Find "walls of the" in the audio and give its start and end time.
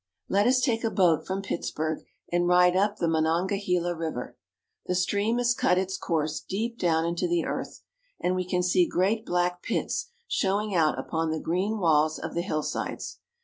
11.77-12.41